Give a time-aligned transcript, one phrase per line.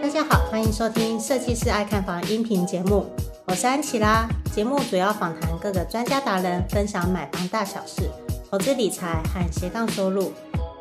[0.00, 3.04] 大家好，欢迎收听设计师爱看房音频节目，
[3.46, 4.28] 我是安琪拉。
[4.54, 8.08] 节目主要访谈各个专家达人，分享买房大小事、
[8.48, 10.32] 投资理财和斜杠收入。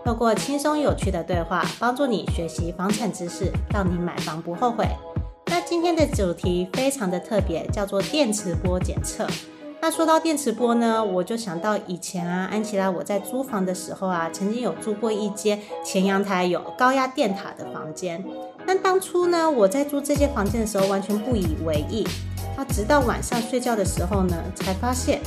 [0.05, 4.87] 透过轻松有趣的对话，帮助你学习房产知识，让你买房不后悔。
[5.47, 9.27] 那今天的主题非常的特别，叫做电磁波检测。
[9.88, 18.25] 那说到电磁波呢，我就想到以前啊，安琪拉我在租房的时候啊，曾经有租过一间前阳台有高压电塔的房间。
[18.65, 22.04] 但当初呢，我在租这间房间的时候，完全不以为意。
[22.57, 25.21] 那直到晚上睡觉的时候呢，才发现。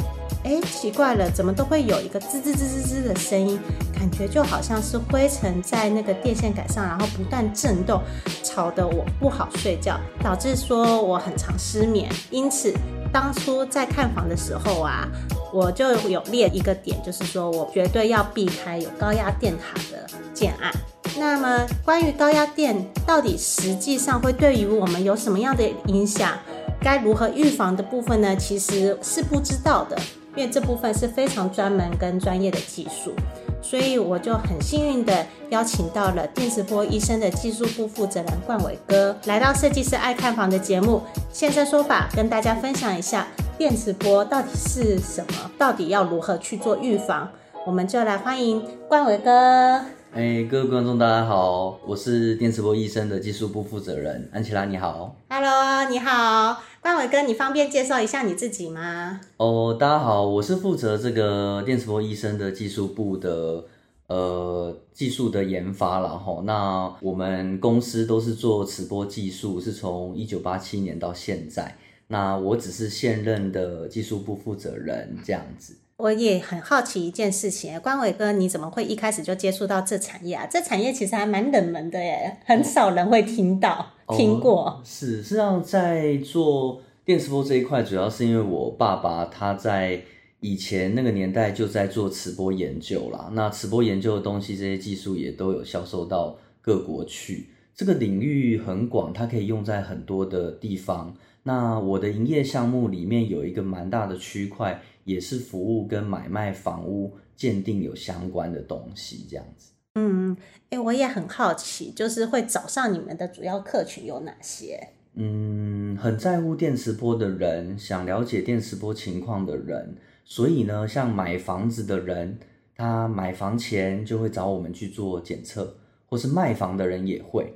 [0.44, 3.58] 哎，奇怪了，怎么都会有一个滋滋滋滋滋的声音，
[3.92, 8.00] 感觉就好像是灰尘在那个电线杆上，然后不断震动，
[8.42, 12.08] 吵得我不好睡觉，导致说我很常失眠。
[12.30, 12.72] 因此，
[13.12, 15.08] 当初在看房的时候啊，
[15.52, 20.72] 我就有列一个点，就是说我绝对要避开有高压电塔的建案。
[21.18, 26.38] 那么，关于高压电到底实际上会对于我们有什么样的影响，
[26.80, 28.36] 该如何预防的部分呢？
[28.36, 29.98] 其实是不知道的。
[30.36, 33.12] 因为这部分是非常专门跟专业的技术，
[33.60, 47.28] 所以我就很幸运的邀请到了电磁波医生的技术部负责人冠伟哥来到设计师爱看房的节目，现身说法，跟大家分享一下电磁波到底是什么，到底要如何去做预防。
[47.66, 49.97] 我们就来欢迎冠伟哥。
[50.18, 55.14] 哎，各位观众大家好，我是电磁波医生的技术部负责人安琪拉，你好。
[55.30, 56.60] Hello，你好。
[56.80, 59.20] 冠伟哥，你方便介绍一下你自己吗？
[59.36, 63.64] 哦，大家好，我是负责这个电磁波医生的技术部的
[64.08, 66.42] 呃技术的研发了哈。
[66.44, 71.78] 那我们公司都是做磁波技术，是从一九八七年到现在。
[72.08, 75.76] 那我只是现任的技术部负责人这样子。
[75.98, 80.46] 我也很好奇一件事情，冠伟哥，你怎么会一开始就接触到这产业啊？
[80.48, 83.84] 这产业其实还蛮冷门的耶，很少人会听到。
[84.16, 84.66] 听过。
[84.66, 90.00] 哦，是，实际上在做电磁波这一块，主要是因为我爸爸他在
[90.38, 93.28] 以前那个年代就在做磁波研究啦。
[93.32, 97.48] 那磁波研究的东西，这些技术也都有销售到各国去。
[97.74, 101.16] 这个领域很广，它可以用在很多的地方。
[101.42, 109.72] 那我的营业项目里面有一个蛮大的区块，也是服务跟买卖房屋鉴定有相关的东西，这样子。
[109.94, 114.90] 嗯，哎、欸，我也很好奇，就是会找上你们的主要客群有哪些？
[115.14, 119.96] 嗯，很在乎电磁波的人，想了解电磁波情况的人，
[120.26, 122.38] 所以呢，像买房子的人，
[122.76, 127.54] 他买房前就会找我们去做检测，或是卖房的人也会。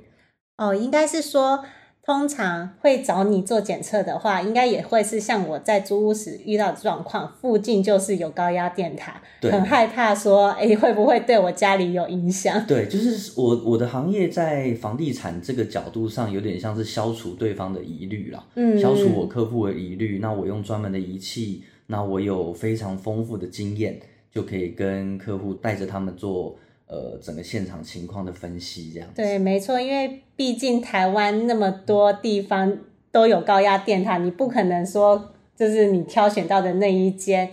[0.57, 1.63] 哦，应该是说。
[2.05, 12.67] 通常会找你做检测的话，应该也会是像我在租屋时遇到的状况，附近就是有高压电塔，很害怕说，哎，会不会对我家里有影响？
[12.67, 20.19] 对，就是我我的行业在房地产这个角度上，有点像是消除对方的疑虑啦，嗯，消除我客户的疑虑。
[20.19, 23.97] 那我用专门的仪器，那我有非常丰富的经验，
[24.29, 26.57] 就可以跟客户带着他们做。
[26.85, 29.15] 呃，整个现场情况的分析这样子。
[29.15, 32.77] 对，没错，因为毕竟台湾那么多地方
[33.11, 37.49] 都有高压电塔，你不可能说就是你挑选到的那一间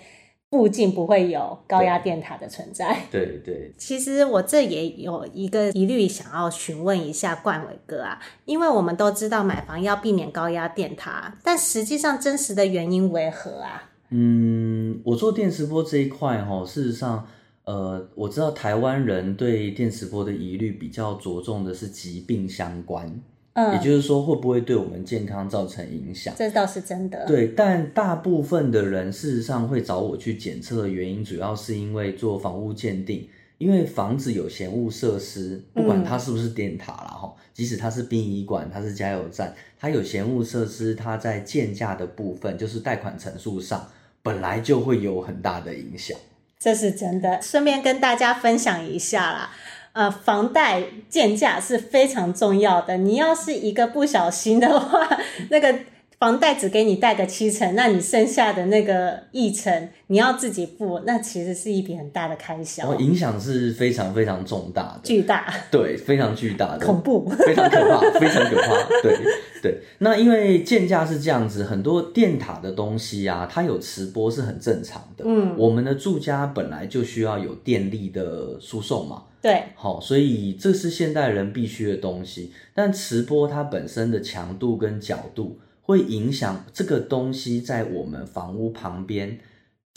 [0.50, 3.04] 附近不会有高压电塔的存在。
[3.10, 3.38] 对对。
[3.44, 13.90] 对，其实我这也有一个疑虑想要询问一下冠伟哥啊，因为我们都知道买房要避免高压电塔，但实际上真实的原因为何啊？
[14.10, 17.26] 嗯，我做电磁波这一块哈，事实上。
[17.70, 23.08] 呃，我知道台湾人对电磁波的疑虑比较着重的是疾病相关，
[23.52, 26.34] 嗯，也就是说会不会对我们健康造成影响？
[26.36, 27.24] 这倒是真的。
[27.26, 33.28] 对，但大部分的人事实上会找我去检测的原因，主要是因为做房屋鉴定，
[33.58, 43.86] 因为房子有嫌物设施，不管它是不是电塔啦哈，嗯，即使它是殡仪馆，它是加油站，它有嫌物设施，它在建价的部分，就是贷款层数上，
[44.24, 46.18] 本来就会有很大的影响。
[46.60, 49.50] 这是真的，顺便跟大家分享一下啦。
[49.92, 52.98] 呃，房贷降价是非常重要的。
[52.98, 55.08] 你要是一个不小心的话，
[55.50, 55.74] 那个。
[56.20, 62.92] 房贷只给你贷个七成，那你剩下的那个一成你要自己付，那其实是一笔很大的开销。
[62.92, 68.86] 哦，影响是非常非常重大的，巨大，对，非常巨大的，恐怖，非常可怕， 非常可怕。
[69.02, 69.18] 对
[69.62, 75.24] 对，那因为建价是这样子，很多电塔的东西啊，它有磁波是很正常的。
[75.26, 79.22] 嗯，我们的住家本来就需要有电力的输送嘛。
[79.40, 82.52] 对，好，所以这是现代人必须的东西。
[82.74, 85.58] 但磁波它本身的强度跟角度。
[85.90, 89.38] 会影响这个东西在我们房屋旁边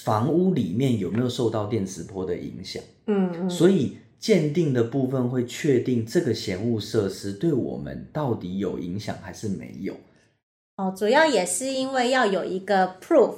[0.03, 2.81] 房屋里面有没有受到电磁波的影响。
[3.05, 9.93] 嗯嗯，所以鉴定的部分会确定这个嫌恶设施对我们到底有影响还是没有。
[10.77, 13.35] 哦，主要也是因为要有一个 proof，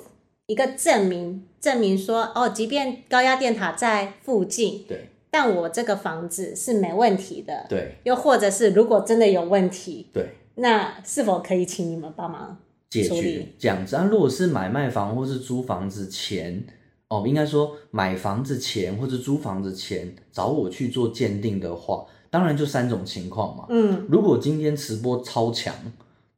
[0.48, 7.96] 一个证明，证明说哦，即便高压电塔在附近，对，但我这个房子是没问题的，对。
[8.04, 12.58] 又或者是如果真的有问题，对，那是否可以请你们帮忙
[12.90, 13.96] 解决这样子？
[13.96, 16.66] 啊，如果是买卖房或是租房子前，
[17.10, 23.66] 哦，应该说买房子前或者租房子前找我去做鉴定的话，当然就三种情况嘛。
[23.70, 25.74] 嗯，如果今天磁波超强。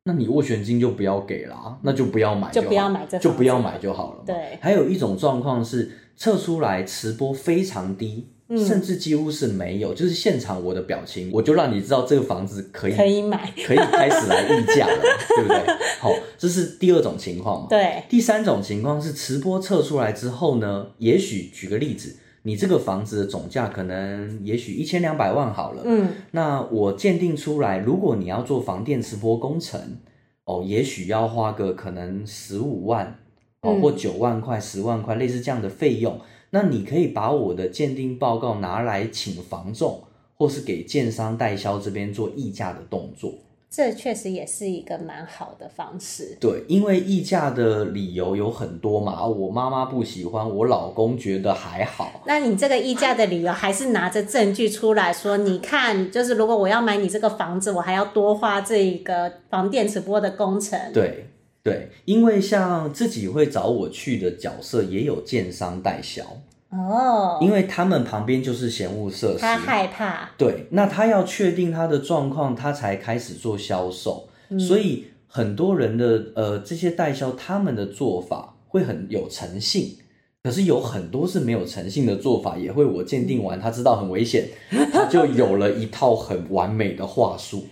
[0.09, 4.23] 那你斡旋金就不要给啦，那就不要买就不要买这，就不要买就好了。
[4.25, 15.01] 对，还有一种状况是测出来磁波非常低，嗯，甚至几乎是没有，就是现场我的表情，我就让你知道这个房子可以可以买，可以开始来议价了，
[15.35, 15.75] 对不对？
[15.99, 17.67] 好，这是第二种情况嘛。
[17.69, 22.15] 对，第三种情况是磁波测出来之后呢，也许举个例子。
[22.43, 29.97] 你这个房子的总价可能也许一千两百万好了，嗯，那我鉴定出来，如果你要做防电磁波工程，
[30.45, 33.19] 哦，也许要花个可能十五万，
[33.63, 36.17] 哦，或九万块、十万块，类似这样的费用，
[36.49, 40.01] 那你可以把我的鉴定报告拿来请房仲，
[40.35, 43.33] 或是给建商代销这边做议价的动作。
[43.69, 46.37] 这确实也是一个蛮好的方式。
[46.39, 52.23] 对，因为议价的理由有很多嘛，我妈妈不喜欢，我老公觉得还好。
[52.25, 60.79] 那你这个议价的理由还是拿着证据出来说，你看，就是如果我要买你这个房子，我还要多花这一个防电磁波的工程。
[60.93, 61.27] 对
[61.67, 66.23] 对，因为像自己会找我去的角色，也有建商代销。
[66.69, 70.29] 哦，因为他们旁边就是闲物设施，他害怕。
[70.37, 74.29] 对，那他要确定他的状况，他才开始做销售。
[74.47, 79.97] 嗯、所以很多人的呃这些代销，他们的做法会很有诚信，
[80.43, 84.45] 可是有很多是没有诚信的做法，也会我鉴定完，他知道很危险，
[84.93, 87.65] 他就有了一套很完美的话术。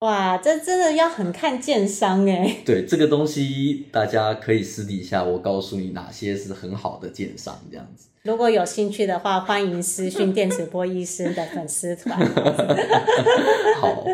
[0.00, 2.58] 哇，这真的要很看鉴商哎。
[2.64, 8.06] 对，这个东西大家可以私底下我告诉你哪些是很好的鉴商，这样子。
[8.22, 12.16] 如果有兴趣的话，欢迎私讯电磁波医师的粉丝团。
[13.80, 14.04] 好，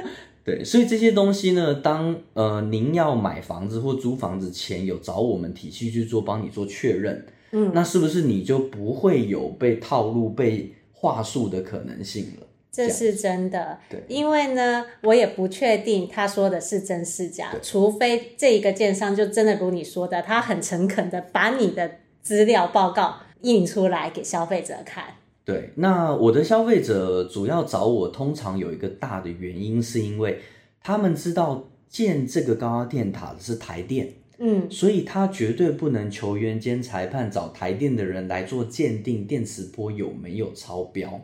[0.43, 12.44] 对，所以这些东西呢，当呃您要买房子或租房子前，有找我们体系去做，帮你做确认，嗯，那是不是你就不会有被套路、被话术的可能性了？
[12.75, 21.89] 这是真的，对，因为呢，我也不确定他说的是真是假，除非这一个建商就真的如你说的，他很诚恳的把你的
[22.21, 25.05] 资料报告印出来给消费者看。
[25.45, 30.41] 对，那我的消费者主要找我，通常有一个大的原因，是因为
[30.83, 41.21] 他们知道建这个高压电塔的是台电，嗯，所以他绝对不能球员兼裁判找台电的人来做鉴定，电磁波有没有超标。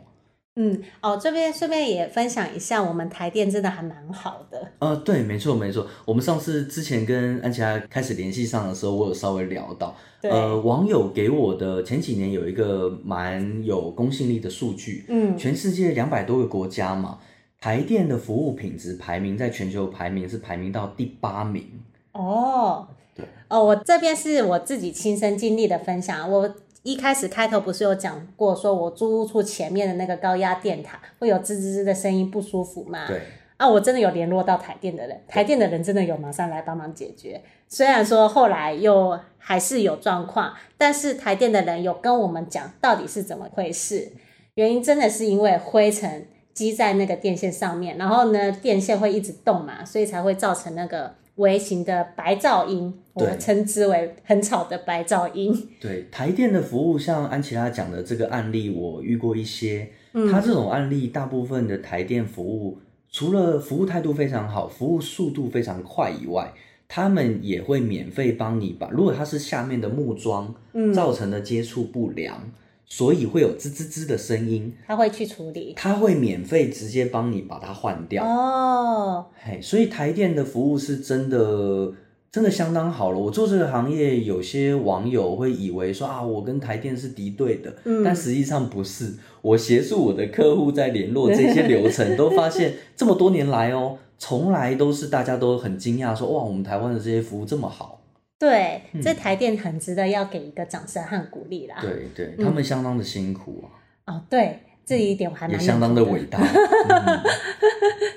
[0.55, 4.71] 嗯，哦，这边顺便也分享一下，我们台电真的还蛮好的。
[4.79, 5.87] 呃，对，没错，没错。
[6.03, 17.19] 我们上次之前跟安琪拉开始联系上的时候，我有稍微聊到，呃，网友给我的前几年有一个蛮有公信力的数据，嗯，全世界两百多个国家嘛，
[17.61, 21.65] 台电的服务品质排名在全球排名是排名到第八名。
[22.11, 26.53] 哦，对，哦，我这边是我自己亲身经历的分享，我。
[26.83, 33.07] 一开始开头不是有讲过，说我租屋处前面的那个高压电塔会有吱吱吱的声音不舒服吗？
[33.07, 33.21] 对。
[33.57, 37.39] 啊，我真的有联络到台电的人，台电的人真的有马上来帮忙解决。
[37.67, 44.13] 虽然说后来又还是有状况，但是台电的人有跟我们讲到底是怎么回事。
[44.55, 51.13] 原因真的是因为灰尘积在那个电线上面，然后呢，电线会一直动嘛，所以才会造成那个。
[51.35, 55.69] 微型的白噪音，我称之为很吵的白噪音。
[55.79, 59.89] 对，台电的服务，像安琪拉讲的这个案例，我遇过一些。
[60.13, 66.53] 嗯，他这种案例，大部分的台电服务，除了服务态度非常好，服务速度非常快以外，
[66.87, 70.53] 他们也会免费帮你把，如果它是下面的木桩，
[70.93, 72.37] 造成的接触不良。
[72.37, 72.51] 嗯
[72.91, 79.27] 所以会有吱吱吱的声音，他会去处理，他会免费直接帮你把它换掉哦。
[79.41, 81.93] 嘿，所以台电的服务是真的，
[82.29, 83.17] 真的相当好了。
[83.17, 89.13] 我做这个行业，有些网友会以为说啊，我跟台电是敌对的，嗯，但实际上不是。
[89.41, 98.00] 我协助我的客户在联络这些流程，都发现这么多年来哦，从来都是大家都很惊讶说哇，我们台湾的这些服务这么好。
[98.41, 101.77] 对，这台电很值得要给一个掌声和鼓励啦。
[101.79, 103.69] 对对，他们相当的辛苦啊。
[104.05, 106.39] 嗯、哦，对，这一点我还蛮、相当的伟大。
[106.89, 107.19] 嗯、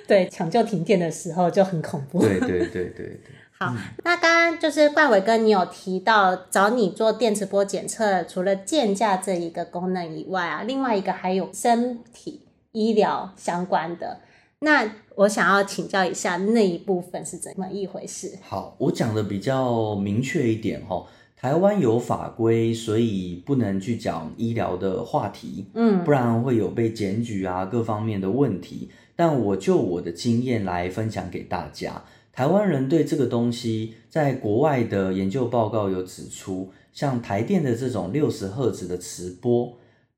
[0.08, 2.20] 对，抢救停电的时候就很恐怖。
[2.20, 3.20] 对对对对对。
[3.58, 12.40] 好，嗯、那刚刚就是冠伟哥，你有提到找你做电磁波检测，除了鉴价这一个功能以外啊，另外一个还有身体
[12.72, 14.20] 医疗相关的。
[14.64, 18.32] 那我想要请教一下，那一部分是怎么一回事？
[18.42, 21.06] 好，我讲的比较明确一点哈。
[21.36, 28.88] 台湾有法规，所以不能去讲医疗的话题，嗯，不然会有被检举啊各方面的问题。
[29.14, 32.02] 但我就我的经验来分享给大家。
[32.32, 39.76] 台湾人对这个东西，在国外的研究报告有指出，像台电的这种六十赫兹的磁波，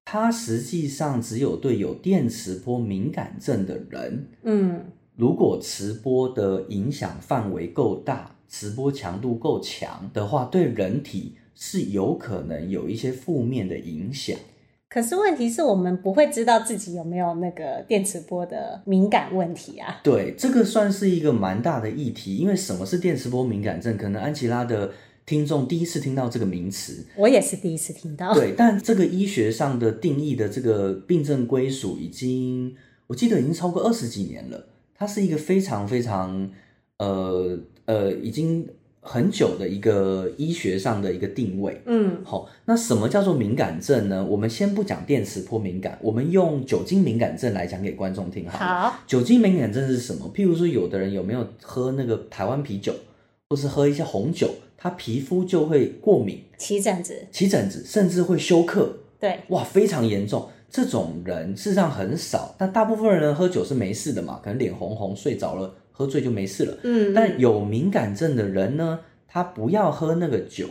[0.09, 4.85] 它实际上只有对有电磁波敏感症的人，嗯，
[5.17, 14.39] 如果磁波的影响范围够大，磁波强度够强的话，对人体是有可能有一些负面的影响。
[14.89, 20.01] 可是问题是我们不会知道自己有没有那个电磁波的敏感问题啊。
[20.05, 23.99] 对，这个算是一个蛮大的议题，因为什么是电磁波敏感症？
[23.99, 24.93] 可能安琪拉的
[25.27, 28.33] 听众第一次听到这个名词，我也是第一次听到。
[28.33, 32.75] 对，但这个医学上的定义的这个病症归属，已经
[33.09, 34.67] 我记得已经超过二十几年了。
[34.95, 36.51] 它是一个非常非常
[36.99, 38.67] 呃呃已经。
[39.09, 44.25] 很久的一个医学上的一个定位，嗯，好，那什么叫做敏感症呢？
[44.25, 48.59] 我们先不讲电磁波敏感，我们用酒精敏感症来讲给观众听好。
[48.59, 50.29] 好，酒精敏感症是什么？
[50.35, 52.93] 譬如说，有的人有没有喝那个台湾啤酒，
[53.49, 58.97] 或是喝一些红酒，他皮肤就会过敏，起疹子，起疹子，甚至会休克。
[59.19, 60.49] 对，哇，非常严重。
[60.69, 65.75] 这种人事实上很少，但大部分人喝酒是没事的嘛，可能脸红红，睡着了。
[65.99, 70.67] 喝醉就没事了，嗯，但有敏感症的人呢，他不要喝那个酒，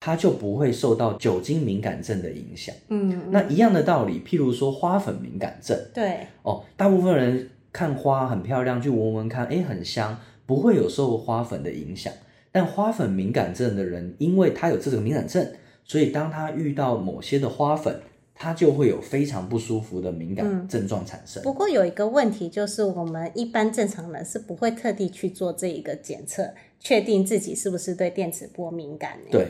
[0.00, 12.12] 他就不会受到酒精敏感症的影响，嗯，那一样的道理，譬如说花粉敏感症，对，哦，大部分人看花很漂亮，去闻闻看，诶，很香，不会有受花粉的影响，
[12.52, 15.46] 但花粉敏感症的人，因为他有这个敏感症，
[15.84, 18.00] 所以当他遇到某些的花粉。
[18.42, 21.42] 他就会有非常不舒服的敏感症状产生。
[21.42, 21.44] 嗯。
[21.44, 29.18] 不过有一个问题，就是我们一般正常人是不会特地去做这一个检测，确定自己是不是对电磁波敏感。
[29.30, 29.46] 对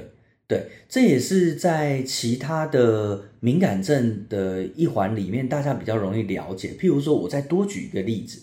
[0.49, 6.71] 对，这也是在其他的敏感症的一环里面，大家比较容易了解。
[6.71, 8.43] 譬如说，我再多举一个例子。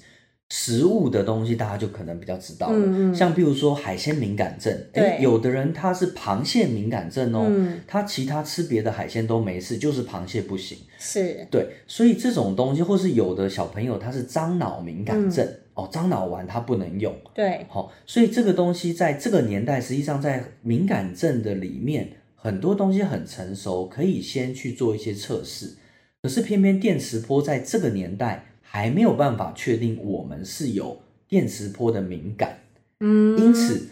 [0.50, 3.14] 食物的东西，大家就可能比较知道了。
[3.14, 10.78] 像比如说海鲜敏感症，对，有的人他是螃蟹敏感症哦，嗯，他其他吃别的海鲜都没事，就是螃蟹不行。
[10.98, 17.14] 是，对，所以这种东西，或是有的小朋友他是樟脑敏感症，嗯，哦，樟脑丸他不能用。
[17.34, 25.76] 对，好，所以这个东西在这个年代，实际上在敏感症的里面，很多东西很成熟，可以先去做一些测试。
[26.22, 28.46] 可是偏偏电磁波在这个年代。
[28.70, 32.58] 还没有办法确定我们是有电磁波的敏感，
[33.00, 33.88] 嗯，因此，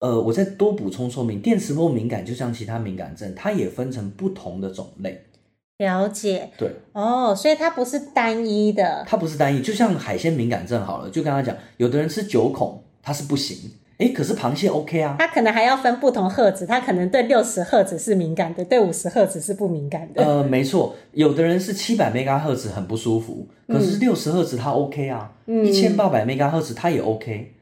[0.00, 5.24] 呃，我再多补充说明，电磁波敏感就像其他敏感症，它也分成不同的种类。
[5.78, 13.70] 了解，对，哦，所以它不是单一的，它不是单一，就像海鲜敏感症好了，就跟他讲，有的人吃九孔，它是不行。
[13.98, 15.16] 哎，可是螃蟹 OK 啊？
[15.18, 20.24] 它可能还要分不同赫兹，它可能对六十赫兹是敏感的，对五十赫兹是不敏感的。
[20.24, 25.32] 呃，没错，有的人是七百 mega 赫兹很不舒服，可是六十赫兹它 OK 啊，
[25.64, 27.54] 一千八百 mega 赫兹它也 OK。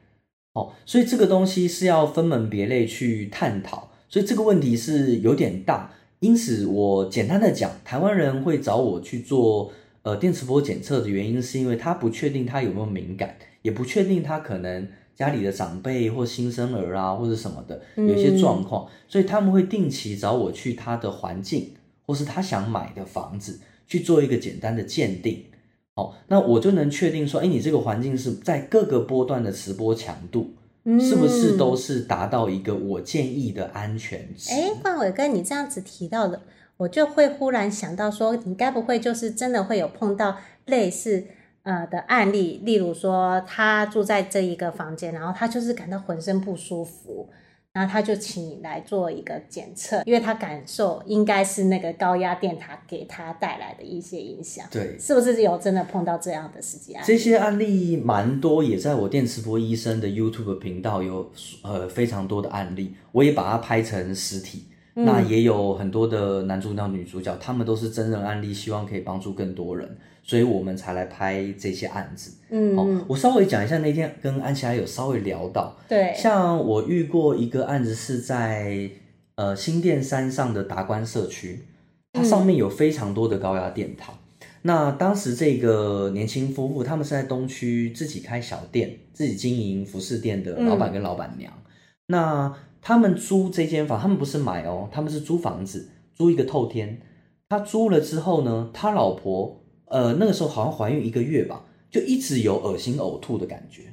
[0.53, 5.91] 哦，所以这个东西是要分门别类去探讨，所以这个问题是有点大。
[6.19, 9.71] 因此，我简单的讲，台湾人会找我去做
[10.03, 14.87] 呃电磁波检测的原因，是因为他不确定他有没有敏感，也不确定他可能。
[15.17, 21.73] 家里的长辈或新生儿啊，或者什么的，有一些状况，嗯，所以他们会定期找我去他的环境，
[22.05, 25.43] 或是他想买的房子去做一个简单的鉴定。
[25.95, 30.51] 哦，那我就能确定说，哎，你这个环境是在各个波段的磁波强度，
[30.83, 34.51] 嗯，是不是都是达到一个我建议的安全值？
[34.53, 36.39] 哎，冠伟哥，你这样子提到的，
[36.77, 41.25] 我就会忽然想到说，你该不会就是真的会有碰到类似？
[41.67, 47.29] 呃的案例，例如说他住在这一个房间，然后他就是感到浑身不舒服，
[47.73, 54.65] 然后他就请你来做一个检测，因为他感受应该是那个高压电塔给他带来的一些影响。
[54.71, 57.05] 对，是不是有真的碰到这样的实际案例？
[57.05, 61.29] 这些案例蛮多，也在我电磁波医生的 YouTube 频道有
[61.63, 64.63] 呃非常多的案例，我也把它拍成实体。
[64.95, 69.95] 嗯、那也有很多的男主角、女主角，他们都是真人案例，希望可以帮助更多人。
[70.27, 72.33] 所以我们才来拍这些案子。
[72.49, 78.89] 嗯，好，我稍微讲一下，那天跟安琪拉有稍微聊到，对，像我遇过一个案子是在
[79.35, 81.63] 呃新店山上的达官社区，
[82.11, 84.11] 它上面有非常多的高压电塔。
[84.11, 91.51] 嗯、那当时这个年轻夫妇，他们是在东区自己开小店，自己经营服饰店的老板跟老板娘。
[91.53, 91.71] 嗯、
[92.07, 96.99] 那他们租这间房，他们不是买哦，他们是租房子，租一个透天。
[97.49, 103.83] 他租了之后呢，他老婆呃那个时候好像怀孕一个月吧，就一直有恶心呕吐的感觉。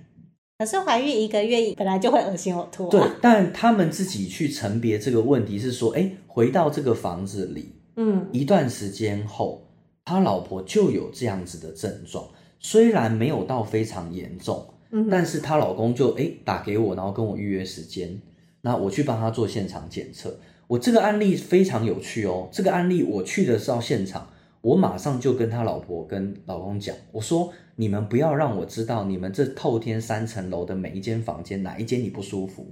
[0.58, 2.90] 可是怀孕一个月本来就会恶心呕吐啊。
[2.90, 9.66] 对，但他们自己去层别这个问题是说，哎，回到这个房子里，嗯，一段时间后，
[10.04, 12.28] 他老婆就有这样子的症状，
[12.60, 18.20] 虽然没有到非常严重，嗯，但是她老公就哎打给我，然后跟我预约时间，
[18.60, 20.38] 那我去帮他做现场检测。
[20.68, 24.30] 我这个案例非常有趣哦，这个案例我去的是到现场，
[24.64, 32.66] 我马上就跟他老婆跟老公讲，我说你们不要让我知道你们这透天三层楼的每一间房间哪一间你不舒服，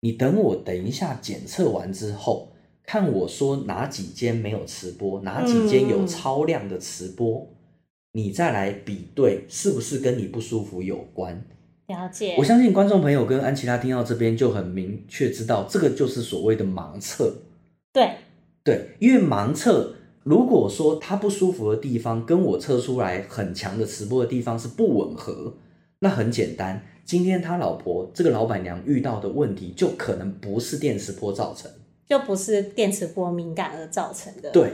[0.00, 2.48] 你等我等一下检测完之后，
[2.82, 7.54] 看我说哪几间没有磁波，哪几间有超量的磁波，嗯，
[8.14, 11.40] 你再来比对是不是跟你不舒服有关。
[11.86, 17.32] 了解，我相信观众朋友跟安琪拉听到这边就很明确知道，这个就是所谓的盲测。
[17.92, 18.16] 对，
[18.64, 19.94] 对，因为盲测，
[20.30, 25.52] 如果说他不舒服的地方跟我测出来很强的磁波的地方是不吻合，
[25.98, 31.68] 那很简单，今天他老婆这个老板娘遇到的问题就可能不是电磁波造成，
[32.08, 34.52] 就不是电磁波敏感而造成的。
[34.52, 34.70] 对。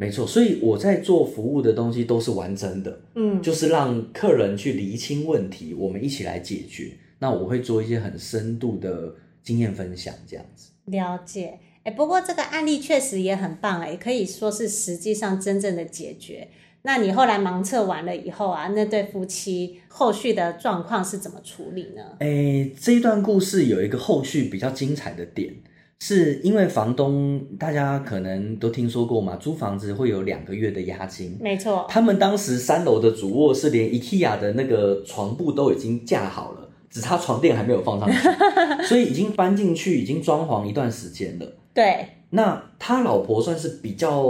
[0.00, 6.92] 没错，所以我在做服务的东西都是完整的，嗯，就是让客人去厘清问题，我们一起来解决。
[7.18, 9.12] 那我会做一些很深度的
[9.42, 10.70] 经验分享，这样子。
[10.84, 11.58] 了解，
[11.88, 16.46] 哎，不过这个案例确实也很棒，哎，可以说是实际上真正的解决。
[16.82, 22.02] 那你后来盲测完了以后啊，那对夫妻后续的状况是怎么处理呢？
[22.18, 25.54] 哎，这一段故事有一个后续比较精彩的点。
[26.00, 31.38] 是因为房东，大家可能都听说过嘛，租房子会有两个月的押金。
[31.40, 38.18] 没错，他们当时三楼的主卧是连 IKEA 的那个床布都已经架好了，只差床垫还没有放上去，
[38.86, 41.52] 所以已经搬进去，已经装潢一段时间了。
[41.78, 44.22] 对，那他老婆算是比较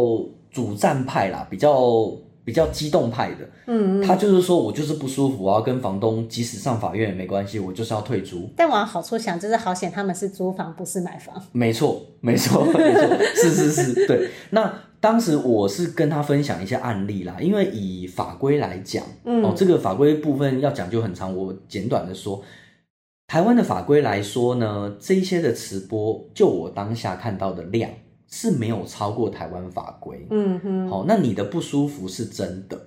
[0.51, 2.13] 主战派啦，比较。
[2.49, 8.49] 比较激动派的，嗯，他就是说我就是不舒服，我要跟房东，即使上法院也没关系，我就是要退租。
[8.57, 11.35] 但往好处想，就是好险他们是租房，不是买房。
[11.53, 14.31] 没错， 没错，没错，是是是，对。
[14.49, 22.43] 那当时我是跟他分享一些案例啦，因为以法规来讲，嗯，哦，这个法规部分要讲就很长，我简短的说，
[23.29, 27.89] 台湾的法规来说呢，这一些的直播，就我当下看到的量。
[28.31, 32.79] 是没有超过台湾法规，嗯哼，好，那你的不舒服是真的，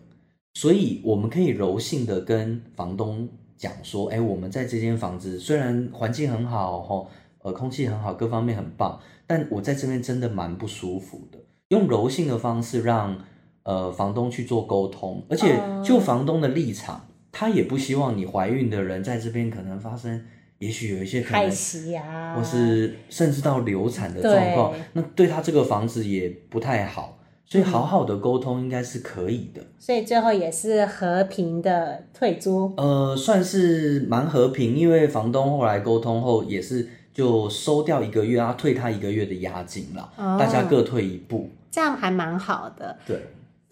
[0.53, 3.27] 所以我们可以柔性的跟房东
[3.57, 7.07] 讲说，哎，我们在这间房子虽然环境很好，吼，
[7.39, 11.39] 呃，空气很好，各方面很棒，但我在这边真的蛮不舒服的。
[11.69, 13.17] 用柔性的方式让
[13.63, 20.23] 呃房东去做沟通，而且就房东的立场，他也不希望你怀孕的人在这边可能发生。
[20.59, 27.17] 也许有一些可能，或是甚至到流产的状况，那对他这个房子也不太好，
[27.47, 29.61] 所以好好的沟通应该是可以的。
[29.79, 42.95] 所以最后也是和平的退租，呃，算是蛮和平，因为房东后来沟通后也是就收掉一个月啊，退他一个月的押金了，哦，大家各退一步，这样还蛮好的。
[43.07, 43.19] 对，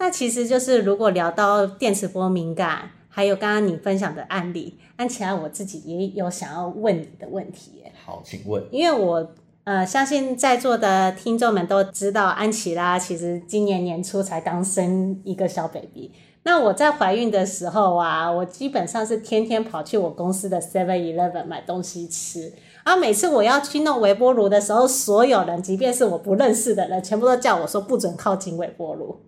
[0.00, 2.90] 那其实就是如果聊到电磁波敏感。
[3.12, 7.82] 还有刚刚你分享的案例，安琪拉，我自己也有想要问你的问题。
[8.06, 8.64] 好，请问。
[8.70, 9.32] 因为我
[9.64, 16.12] 呃相信在座的听众们都知道，安琪拉其实今年年初才刚生一个小 baby。
[16.44, 22.52] 那我在怀孕的时候啊，我基本上是天天跑去我公司的 Seven Eleven 买东西吃。
[22.82, 29.20] 然后每次我要去弄微波炉的时候，所有人，即便是我不认识的人，全部都叫我说不准靠近微波炉。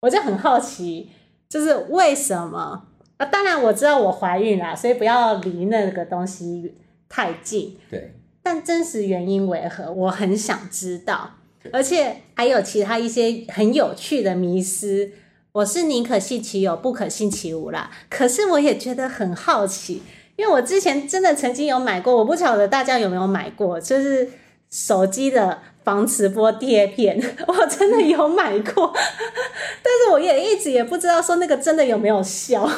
[0.00, 1.10] 我就很好奇，
[1.46, 2.84] 就是为什么？
[3.16, 6.74] 啊，当然我知道我怀孕了，所以不要离那个东西
[7.08, 7.76] 太近。
[7.90, 9.90] 对，但真实原因为何？
[9.92, 11.30] 我很想知道。
[11.72, 15.10] 而且还有其他一些很有趣的迷思，
[15.52, 17.90] 我是宁可信其有，不可信其无啦。
[18.08, 20.02] 可是我也觉得很好奇，
[20.36, 24.30] 因为我之前真的曾经有买过，我不晓得大家有没有买过，就是
[24.70, 25.58] 手机的。
[25.86, 32.68] 防磁波贴片， 我真的有买过， 但是我也一直也不知道说那个真的有没有效。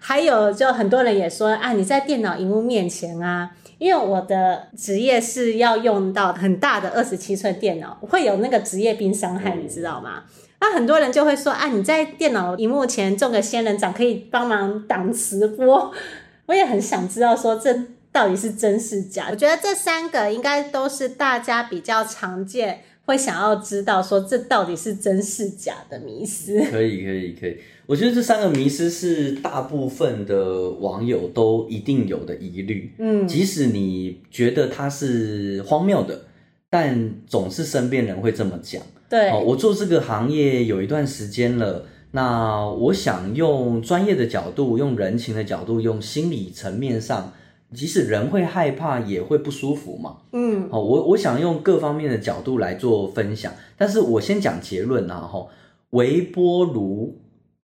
[0.00, 10.24] 还有，就很多人也说啊，你在电脑荧幕面前啊，因为我的职业是要用到很大的二十七寸电脑，会有那个职业病伤害，你知道吗？
[10.60, 15.92] 那很多人就会说啊，你在电脑荧幕前种个仙人掌可以帮忙挡磁波。
[16.46, 17.76] 我也很想知道说这。
[18.12, 19.28] 到底是真是假？
[19.30, 26.60] 我觉得这三个应该都是大家比较常见，会想要知道说这到底是真是假的迷思。
[26.72, 27.56] 可以，可以，可以。
[27.90, 32.88] 我觉得这三个迷失是大部分的网友都一定有的疑虑。
[33.00, 36.20] 嗯，即使你觉得它是荒谬的，
[36.68, 38.80] 但总是身边人会这么讲。
[39.08, 47.32] 对，我做这个行业有一段时间了，那我想用专业的角度，用人情的角度，用心理层面上。
[47.74, 50.18] 即使人会害怕，也会不舒服嘛。
[50.32, 55.48] 嗯，好，我我想用各方面的角度来做分享，但是我先讲结论啊，哈，
[55.90, 57.18] 微波炉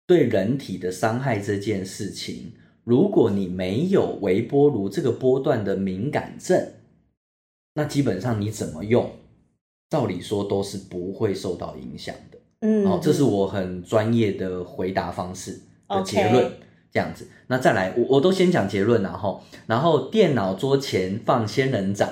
[0.08, 6.74] 对人体的伤害这件事情，如果你没有微波炉这个波段的敏感症，
[7.74, 9.12] 那基本上你怎么用，
[9.90, 12.38] 照理说都是不会受到影响的。
[12.62, 16.46] 嗯，哦，这是我很专业的回答方式的结论。
[16.46, 16.52] Okay.
[16.92, 22.08] 这样子，那再来，我我都先讲结论，然后，然后电脑桌前放仙人掌，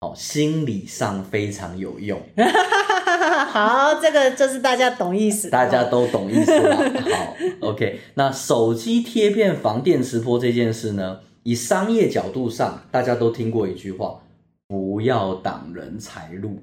[0.00, 2.18] 哦，心理上非常有用。
[3.50, 6.76] 好，这个就是大家懂意思，大家都懂意思了。
[7.14, 14.20] 好，OK，那手机贴片防电磁波这件事呢，以商业角度上，大家都听过一句话，
[14.68, 16.62] 不要挡人财路。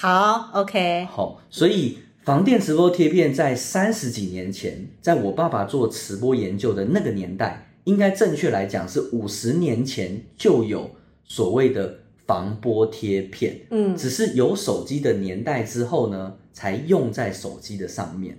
[0.00, 1.98] 好，OK，好，所以。
[2.24, 10.90] 防电磁波贴片在三十几年前，在我爸爸做磁波研究的那个年代，应该正确来讲是五十年前就有
[11.26, 13.60] 所谓的防波贴片。
[13.70, 18.38] 嗯，只是有手机的年代之后呢，才用在手机的上面。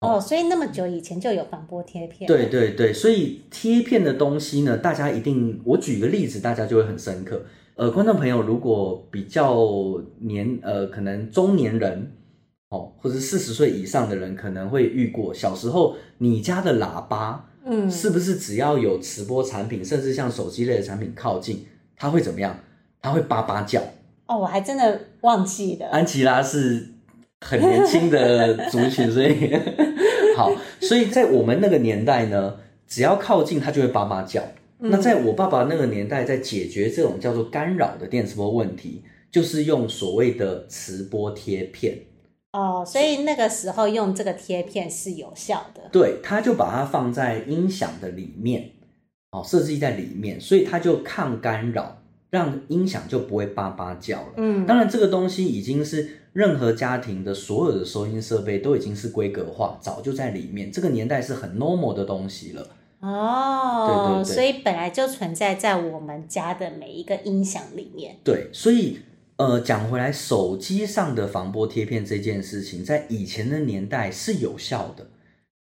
[0.00, 2.26] 哦，所以那么久以前就有防波贴片。
[2.28, 7.42] 对对对，所以贴片的东西呢，大家一定，我举个例子，大家就会很深刻。
[7.74, 9.56] 呃，观众朋友如果比较
[10.20, 12.12] 年，呃，可能中年人。
[12.70, 21.64] 哦，或者四十岁以上的人可能会遇过，小时候你家的喇叭，嗯，是不是只要有磁波产品，甚至像手机类的产品靠近，
[21.96, 22.54] 它会怎么样？
[23.00, 23.80] 它会叭叭叫。
[24.26, 25.86] 哦，我还真的忘记了。
[25.88, 26.94] 安琪拉是
[27.40, 29.50] 很年轻的族群，所以
[30.36, 32.56] 好，所以在我们那个年代呢，
[32.86, 34.42] 只要靠近它就会叭叭叫。
[34.80, 34.90] 嗯。
[34.90, 41.98] 那在我爸爸那个年代，在解决这种叫做干扰的电磁波问题，就是用所谓的磁波贴片。
[42.52, 45.82] 哦，所以那个时候用这个贴片是有效的。
[45.92, 48.70] 对，他就把它放在音响的里面，
[49.30, 54.34] 哦，设计在里面，所以它就抗干扰，让音响就不会叭叭叫了。
[54.36, 60.70] 嗯，当然这个东西已经是任何家庭的所有的收音设备都已经是规格化，早就在里面。
[60.70, 62.66] 这个年代是很 normal 的东西了。
[63.00, 68.16] 哦，对对对，所以本来就存在在我们家的每一个音响里面。
[68.24, 68.98] 对，所以。
[69.38, 75.06] 呃，讲回来，手机上的防波贴片这件事情，在以前的年代是有效的。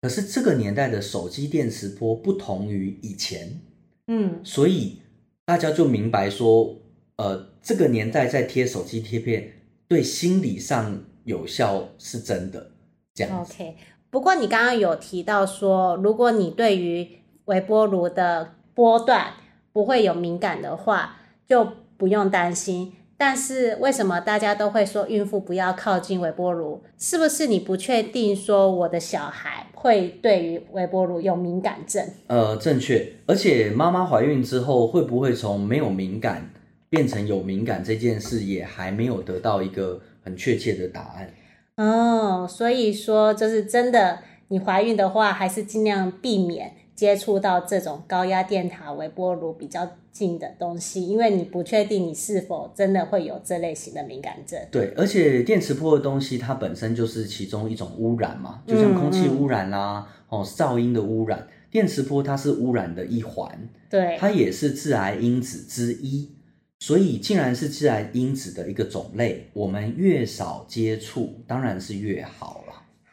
[0.00, 3.60] 可是这个年代的手机电磁波不同于以前，
[4.06, 5.00] 嗯，所以
[5.46, 6.76] 大家就明白说，
[7.16, 9.52] 呃，这个年代在贴手机贴片
[9.86, 12.72] 对心理上有效是真的。
[13.14, 13.76] 这样 OK。
[14.10, 17.08] 不过你刚刚有提到说，如果你对于
[17.44, 19.34] 微波炉的波段
[19.72, 21.64] 不会有敏感的话，就
[21.96, 22.92] 不用担心。
[23.18, 26.82] 但是为什么大家都会说孕妇不要靠近微波炉？
[26.98, 32.06] 是不是你不确定说我的小孩会对于微波炉有敏感症？
[32.26, 33.12] 呃，正确。
[33.26, 36.50] 而且妈妈怀孕之后会不会从没有敏感
[36.90, 41.30] 变成有敏感这件事也还没有得到一个很确切的答案。
[41.76, 46.72] 哦，所以说就是真的，你怀孕的话还是尽量避免。
[46.96, 54.58] 接触到这种高压电塔、微波炉比较近的东西，因为你不确定你是否真的会有这类型的敏感症。
[54.72, 66.32] 对，而且电磁波的东西它本身就是其中一种污染嘛，就像空气污染啦、啊，嗯嗯、哦，噪音的污染，电磁波它是污染的一环，对，它也是致癌因子之一。
[66.78, 72.65] 所以，既然是致癌因子的一个种类，我们越少接触，当然是越好了。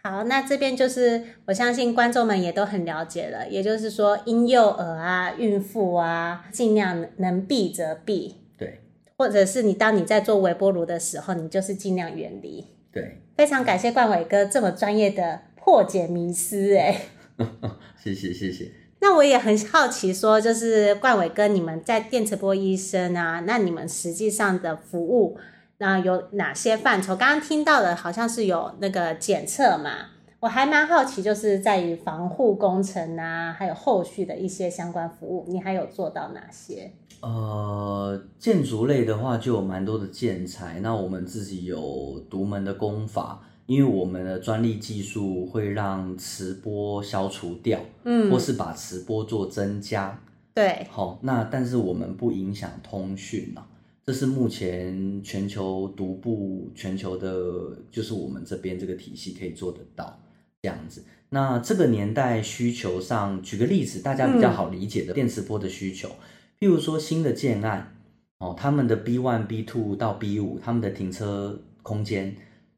[0.05, 8.35] 好，那这边就是我相信观众们也都很了解了，也就是说，婴幼儿啊、孕妇啊，尽量能避则避。
[8.57, 8.81] 对，
[9.15, 12.67] 或者是你当你在做微波炉的时候，你就是尽量远离。
[12.91, 17.03] 对， 非常感谢冠伟哥这么专业的破解迷思，哎，
[17.97, 18.69] 谢谢谢谢。
[18.99, 25.37] 那我也很好奇，说就是冠伟哥，你们在电磁波医生啊，那你们实际上的服务。
[25.83, 27.13] 那有哪些范畴？
[27.13, 29.91] 刚刚听到的好像是有那个检测嘛，
[30.39, 36.89] 我还蛮好奇，就是在于防护工程啊，还有后续的一些相关服务，你还有做到哪些？
[37.19, 50.17] 呃，建筑类的话就有蛮多的建材，那我们自己有独门的工法，因为我们的专利技术会让磁波消除掉，嗯，或是把磁波做增加，
[50.53, 53.67] 对，好，那但是我们不影响通讯啊。
[54.05, 60.19] 这是目前全球独步全球的，就是我们这边这个体系可以做得到
[60.61, 61.03] 这样子。
[61.29, 66.13] 那这个年代需求上，举个例子，大家比较好理解的电磁波的需求，嗯、
[66.59, 67.95] 譬如说新的建案
[68.39, 72.35] 哦，他们的 B one、B two 到 B 五，他们的停车空间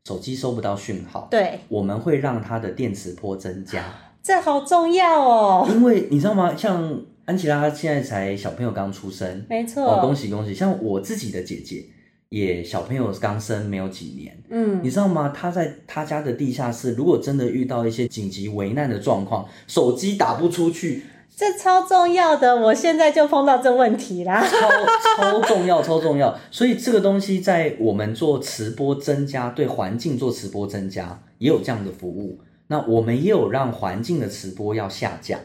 [0.08, 3.84] 手机收不到讯号，对，我们会让它的电磁波增加，
[4.22, 6.56] 这好重要哦，因为你知道吗？
[6.56, 10.54] 像安琪拉现在才小朋友刚出生，没错，哦，恭喜恭喜！
[10.54, 11.84] 像我自己的姐姐，
[12.30, 15.34] 也小朋友刚生没有几年，嗯，你知道吗？
[15.36, 21.02] 她在她家的地下室，如果真的遇到一些紧急危难的状况，手机打不出去，
[21.36, 22.56] 这超重要的。
[22.56, 26.38] 我现在就碰到这问题啦， 超超重要，超重要。
[26.52, 32.40] 所以这个东西在我们做磁波增加，对环境做磁波增加，也有这样的服务。
[32.68, 35.40] 那我们也有让环境的磁波要下降。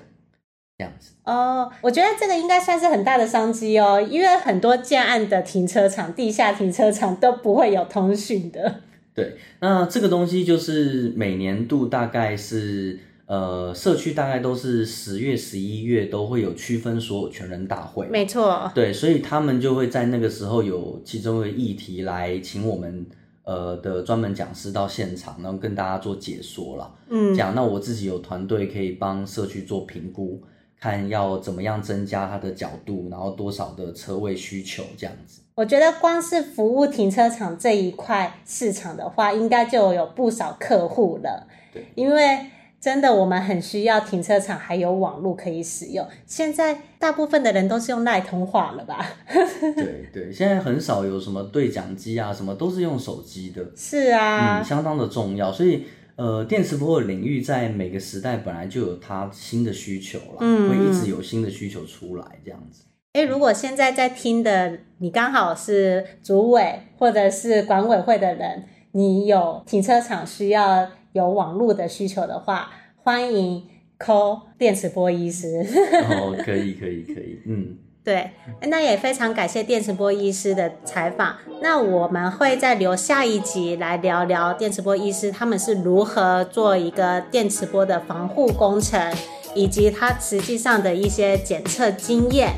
[0.80, 8.76] 这样子哦，我觉得这个应该算是很大的商机哦，因为很多建案的停车场、地下停车场都不会有通讯的。
[9.14, 18.72] 对，那这个东西就是每年度大概是呃，社区大概都是十月、十一月都会有区分所有权人大会，没错。
[18.74, 23.04] 对，所以他们就会在那个时候有其中一个议题来请我们
[23.44, 26.90] 呃的专门讲师到现场，然后跟大家做解说啦。
[27.10, 30.42] 嗯，讲那我自己有团队可以帮社区做评估。
[30.80, 35.42] 看要怎么样增加它的角度，然后多少的车位需求这样子。
[35.54, 41.46] 我觉得光是服务停车场这一块市场的话，应该就有不少客户了。
[41.70, 42.46] 对，因为
[42.80, 46.06] 真的我们很需要停车场还有网络可以使用。
[46.24, 49.04] 现在大部分的人都是用赖通话了吧？
[49.76, 53.62] 对对，现在很少有什么对讲机啊，什么都是用手机的。
[53.76, 55.84] 是啊，嗯，相当的重要，所以。
[56.16, 62.85] 呃，电磁波的领域在每个时代本来就有它新的需求了，嗯，会一直有新的需求出来这样子。
[63.14, 73.64] 诶，如果现在在听的你刚好是主委或者是管委会的人，你有停车场需要有网络的需求的话，欢迎
[73.99, 75.59] call 电磁波医师。
[76.09, 77.77] 哦，可以，可以，可以，嗯。
[78.02, 78.30] 对，
[78.62, 81.36] 那也非常感谢电磁波医师的采访。
[81.60, 89.14] 那我们会再留下一集来聊聊电磁波医师他们是如何做一个电磁波的防护工程，
[89.54, 92.54] 以及他实际上的一些检测经验，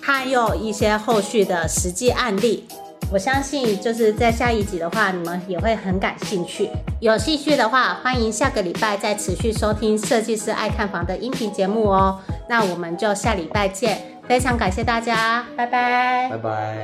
[0.00, 2.66] 还有一些后续的实际案例。
[3.10, 6.68] 我相信就是在下一集的话，你们也会很感兴趣。
[7.00, 12.20] 有兴趣的话，欢迎下个礼拜再持续收听设计师爱看房的音频节目哦。
[12.48, 13.98] 那我们就下礼拜见。
[14.28, 16.76] 非常感谢大家，拜拜，拜拜。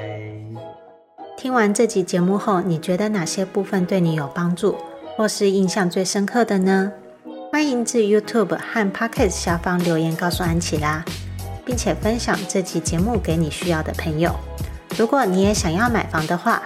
[1.36, 4.76] 听完这集节目后，你觉得哪些部分对你有帮助，
[5.18, 6.90] 或是印象最深刻的呢？
[7.52, 11.04] 欢迎至 YouTube 和 Pocket 下方留言告诉安琪拉，
[11.66, 14.34] 并且分享这集节目给你需要的朋友。
[14.96, 16.62] 如果你也想要买房的话，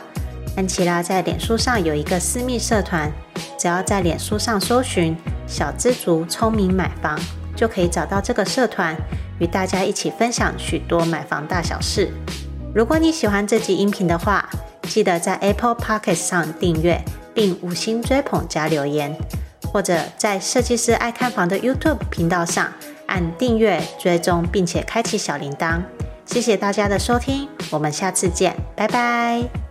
[0.56, 3.10] 安琪拉在脸书上有一个私密社团，
[3.58, 7.18] 只要在脸书上搜寻“小资族聪明买房”，
[7.56, 8.96] 就可以找到这个社团。
[9.40, 12.12] 与大家一起分享许多买房大小事。
[12.74, 14.50] 如果你喜欢这集音频的话，
[14.82, 17.00] 记得在 Apple Podcast 上订阅
[17.32, 19.16] 并五星追捧加留言，
[19.72, 22.72] 或者在设计师爱看房的 YouTube 频道上
[23.06, 25.80] 按订阅追踪，并且开启小铃铛。
[26.28, 29.67] 谢谢大家的收听，我们下次见，拜拜。